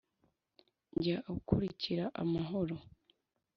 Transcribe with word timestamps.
Jya 1.01 1.17
ukurikira 1.35 2.03
amahoro 2.21 2.75